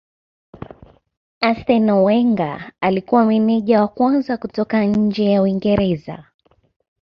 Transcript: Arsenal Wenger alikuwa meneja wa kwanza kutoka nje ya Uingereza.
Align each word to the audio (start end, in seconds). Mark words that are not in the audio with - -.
Arsenal 1.41 2.03
Wenger 2.03 2.71
alikuwa 2.81 3.25
meneja 3.25 3.81
wa 3.81 3.87
kwanza 3.87 4.37
kutoka 4.37 4.83
nje 4.83 5.31
ya 5.31 5.41
Uingereza. 5.41 6.25